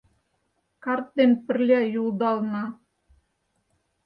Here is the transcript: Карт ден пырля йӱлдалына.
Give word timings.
Карт 0.83 1.07
ден 1.17 1.31
пырля 1.45 1.81
йӱлдалына. 1.93 2.65